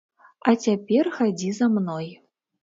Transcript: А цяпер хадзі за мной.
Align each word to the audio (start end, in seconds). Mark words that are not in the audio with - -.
А 0.51 0.53
цяпер 0.63 1.09
хадзі 1.17 1.51
за 1.59 1.69
мной. 1.75 2.11